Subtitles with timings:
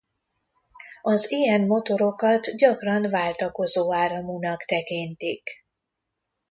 [1.01, 5.49] Az ilyen motorokat gyakran váltakozó áramúnak tekintik.